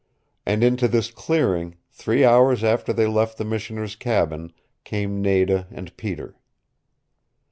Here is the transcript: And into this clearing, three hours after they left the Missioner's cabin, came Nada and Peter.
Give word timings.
And 0.47 0.63
into 0.63 0.87
this 0.87 1.11
clearing, 1.11 1.75
three 1.91 2.25
hours 2.25 2.63
after 2.63 2.91
they 2.91 3.05
left 3.05 3.37
the 3.37 3.45
Missioner's 3.45 3.95
cabin, 3.95 4.51
came 4.83 5.21
Nada 5.21 5.67
and 5.69 5.95
Peter. 5.95 6.39